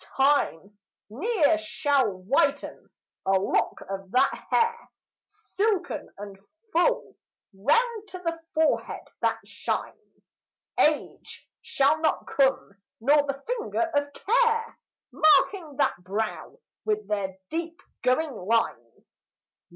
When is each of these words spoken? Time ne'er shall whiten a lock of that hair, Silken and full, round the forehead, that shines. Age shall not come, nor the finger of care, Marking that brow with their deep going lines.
Time 0.17 0.79
ne'er 1.11 1.59
shall 1.59 2.11
whiten 2.11 2.89
a 3.27 3.33
lock 3.33 3.81
of 3.87 4.09
that 4.09 4.31
hair, 4.49 4.89
Silken 5.27 6.09
and 6.17 6.39
full, 6.73 7.15
round 7.53 8.09
the 8.11 8.39
forehead, 8.55 9.07
that 9.19 9.37
shines. 9.45 10.23
Age 10.79 11.47
shall 11.61 11.99
not 12.01 12.25
come, 12.25 12.81
nor 12.99 13.21
the 13.27 13.43
finger 13.45 13.91
of 13.93 14.11
care, 14.13 14.79
Marking 15.11 15.75
that 15.77 15.95
brow 15.99 16.57
with 16.83 17.07
their 17.07 17.37
deep 17.51 17.79
going 18.01 18.31
lines. 18.33 19.17